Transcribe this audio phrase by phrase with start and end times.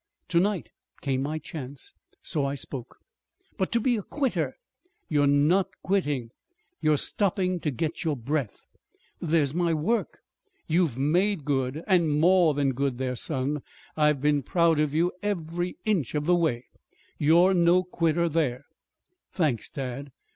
[0.29, 0.69] To night
[1.01, 1.93] came my chance.
[2.23, 2.97] So I spoke."
[3.55, 4.55] "But to be a quitter!"
[5.09, 6.31] "You're not quitting.
[6.81, 8.63] You're stopping to get your breath."
[9.19, 10.21] "There's my work."
[10.67, 13.61] "You've made good, and more than good there, son.
[13.95, 16.65] I've been proud of you every inch of the way.
[17.19, 18.65] You're no quitter there."
[19.31, 20.09] "Thanks, dad!"